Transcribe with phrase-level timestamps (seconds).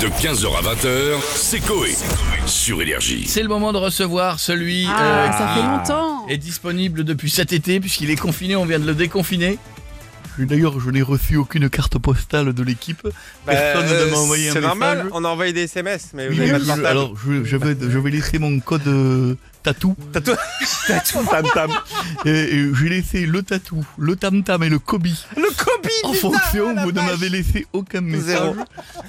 [0.00, 1.94] De 15h à 20h, c'est Coé.
[2.46, 3.24] Sur Énergie.
[3.26, 6.26] C'est le moment de recevoir celui Ah, euh, ça qui fait longtemps.
[6.28, 9.58] est disponible depuis cet été puisqu'il est confiné, on vient de le déconfiner.
[10.38, 13.02] D'ailleurs, je n'ai reçu aucune carte postale de l'équipe.
[13.44, 14.68] Personne Bah, ne m'a envoyé un C'est message.
[14.78, 16.86] normal, on a envoyé des SMS, mais vous Oui, avez pas de portable.
[16.86, 19.34] alors, je, je vais, je vais laisser mon code euh,
[19.72, 19.96] tatou.
[20.12, 20.32] Tatou,
[20.86, 21.70] tatou, tam tam.
[22.24, 25.24] Et, et j'ai laissé le tatou, le tam tam et le kobi.
[25.36, 28.26] Le copie En fonction, vous ne m'avez laissé aucun message.
[28.28, 28.56] Zéro.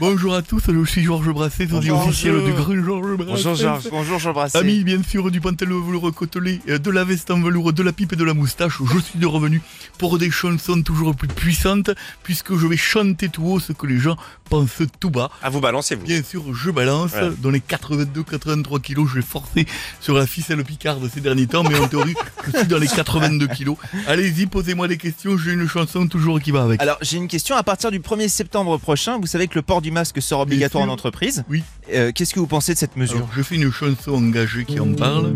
[0.00, 2.44] Bonjour à tous, je suis Georges Brasset, sosie officiel Georges.
[2.46, 3.32] du Grand Georges Brasset.
[3.32, 4.58] Bonjour Georges, bonjour Jean Brassé.
[4.58, 7.92] Ami bien sûr du pantalon velours côtelé, euh, de la veste en velours, de la
[7.92, 9.60] pipe et de la moustache, je suis de revenu
[9.98, 11.90] pour des chansons toujours plus puissantes,
[12.22, 14.16] puisque je vais chanter tout haut ce que les gens
[14.48, 15.30] pensent tout bas.
[15.42, 16.04] À vous balancez vous.
[16.06, 17.12] Bien sûr, je balance.
[17.12, 17.30] Ouais.
[17.38, 19.66] Dans les 82-83 kilos, je vais forcer
[20.00, 22.14] sur la ficelle picarde ces derniers temps, mais en théorie,
[22.46, 23.76] je suis dans les 82 kilos.
[24.06, 26.80] Allez-y, posez-moi des questions, j'ai une chanson toujours qui va avec.
[26.80, 29.82] Alors j'ai une question, à partir du 1er septembre prochain, vous savez que le port
[29.82, 31.44] du masque sera obligatoire en entreprise.
[31.50, 31.64] Oui.
[31.92, 33.16] Euh, Qu'est-ce que vous pensez de cette mesure?
[33.16, 35.34] Alors, je fais une chanson engagée qui en parle.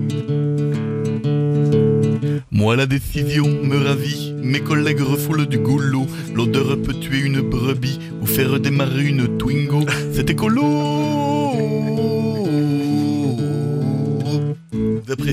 [2.52, 4.32] Moi, la décision me ravit.
[4.36, 6.06] Mes collègues refoulent du goulot.
[6.34, 9.84] L'odeur peut tuer une brebis ou faire démarrer une Twingo.
[10.12, 11.09] C'est écolo.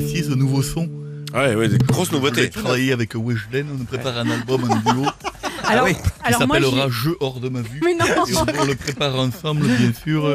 [0.02, 0.88] Ce nouveau son
[1.34, 2.50] Ouais, ouais, des grosses Je nouveautés.
[2.50, 3.68] travailler avec Weshden.
[3.82, 5.06] On prépare un album en duo
[5.66, 5.94] Alors, oui.
[5.96, 7.82] qui alors moi, s'appellera j'ai- Je hors de ma vue.
[7.84, 8.06] Mais non.
[8.06, 10.30] Et on, on le prépare ensemble, bien sûr.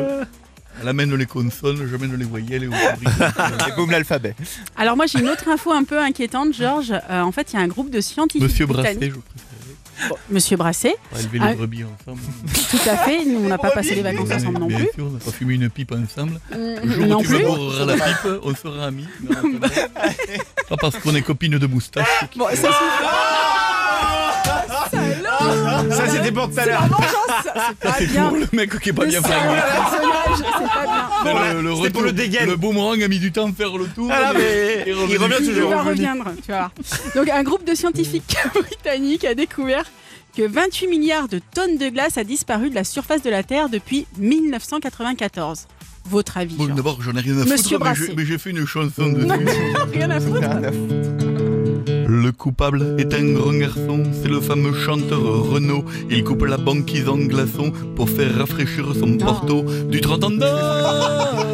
[0.80, 4.34] Elle amène les consonnes, j'amène les voyelles et boum l'alphabet.
[4.76, 6.92] Alors moi j'ai une autre info un peu inquiétante, Georges.
[7.10, 9.48] Euh, en fait, il y a un groupe de scientifiques Monsieur Brasset, britanniques- je préférais.
[9.51, 9.51] Bon,
[10.30, 11.50] Monsieur Brasset, On va élever Ah.
[11.50, 12.20] les brebis ensemble.
[12.70, 13.24] tout à fait.
[13.24, 14.88] Nous, on n'a pas passé les vacances ensemble non Bien plus.
[14.94, 16.40] sûr, on n'a pas fumé une pipe ensemble.
[16.50, 17.38] Mm, Le jour non où tu plus.
[17.38, 19.06] me bourreras la pipe, on sera amis.
[20.68, 22.06] pas parce qu'on est copines de moustache.
[22.36, 22.68] Bon, ça
[25.90, 26.84] Ça c'était pour tout à l'heure.
[27.82, 28.28] C'est pas bien.
[28.28, 29.62] pour le mec qui est pas bien personnage,
[30.36, 30.44] c'est
[31.24, 31.54] pas bien.
[31.54, 32.48] Le, le c'était pour retour- le dégaine.
[32.48, 34.10] Le boomerang a mis du temps à faire le tour.
[34.12, 35.70] Ah, mais il revient Il toujours.
[35.70, 36.70] va reviendre, tu vois.
[37.14, 39.84] Donc un groupe de scientifiques britanniques a découvert
[40.36, 43.68] que 28 milliards de tonnes de glace a disparu de la surface de la Terre
[43.68, 45.66] depuis 1994.
[46.10, 48.50] Votre avis Bon, d'abord, j'en ai rien à Monsieur foutre, mais j'ai- mais j'ai fait
[48.50, 49.58] une chanson Non, dessus.
[49.94, 50.40] rien à foutre.
[52.06, 55.84] Le coupable est un grand garçon, c'est le fameux chanteur Renaud.
[56.10, 61.52] Il coupe la banquise en glaçons pour faire rafraîchir son porto du 30 ans d'âge.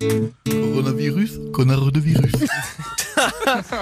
[0.50, 2.21] Coronavirus, connard de virus.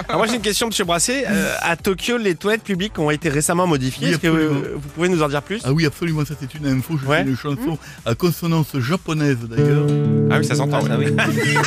[0.07, 1.23] Alors moi j'ai une question Monsieur Brassé.
[1.29, 4.07] Euh, à Tokyo, les toilettes publiques ont été récemment modifiées.
[4.07, 5.61] Oui, Est-ce que vous pouvez nous en dire plus?
[5.63, 6.97] Ah oui, absolument, ça c'est une info.
[7.01, 7.23] Je Ouais.
[7.23, 9.85] fais une chanson à consonance japonaise d'ailleurs.
[10.31, 10.79] Ah oui, ça s'entend.
[10.89, 11.13] Ah, ouais.
[11.17, 11.57] ça, oui.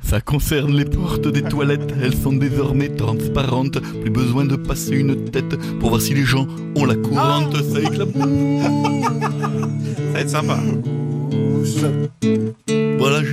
[0.02, 3.78] Ça concerne les portes des toilettes, elles sont désormais transparentes.
[4.00, 6.46] Plus besoin de passer une tête pour voir si les gens
[6.76, 7.56] ont la courante.
[7.72, 8.22] Ça éclabousse.
[8.62, 10.58] Ça va être sympa.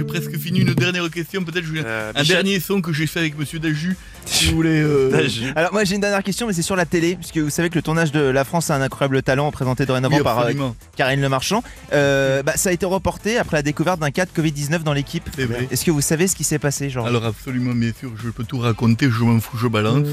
[0.03, 0.59] J'ai presque fini.
[0.59, 3.95] Une dernière question, peut-être Euh, un Michel- dernier son que j'ai fait avec Monsieur Daju.
[4.25, 4.81] Si vous voulez.
[4.81, 5.51] euh, Daju.
[5.55, 7.75] Alors moi j'ai une dernière question, mais c'est sur la télé, puisque vous savez que
[7.75, 10.51] le tournage de La France a un incroyable talent, présenté dorénavant oui, par euh.
[10.95, 11.61] Karine Le Marchand.
[11.91, 15.29] Euh, bah, ça a été reporté après la découverte d'un cas de Covid-19 dans l'équipe.
[15.35, 15.67] C'est vrai.
[15.71, 17.05] Est-ce que vous savez ce qui s'est passé, genre?
[17.05, 19.09] Alors absolument, bien sûr, je peux tout raconter.
[19.11, 20.07] Je m'en fous, je balance.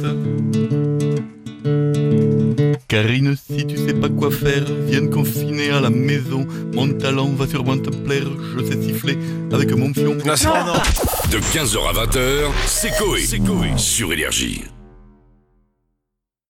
[2.90, 6.44] Karine, si tu sais pas quoi faire, viens te confiner à la maison.
[6.74, 8.26] Mon talent va sûrement te plaire.
[8.58, 9.16] Je sais siffler
[9.52, 10.16] avec mon fion.
[10.26, 10.74] Non, c'est- non.
[11.30, 13.20] De 15h à 20h, c'est Coé.
[13.76, 14.64] Sur Énergie.